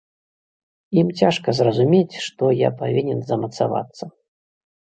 [1.01, 4.13] Ім цяжка зразумець, што я павінен замацавацца.